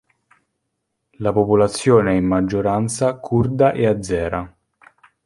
La 1.17 1.31
popolazione 1.31 2.13
è 2.13 2.15
in 2.15 2.25
maggioranza 2.25 3.13
curda 3.19 3.71
e 3.71 3.85
azera. 3.85 4.55